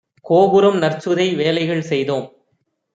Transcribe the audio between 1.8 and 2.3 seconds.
செய்தோம்